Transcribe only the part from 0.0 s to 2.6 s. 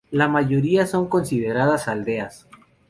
La mayoría son consideradas aldeas.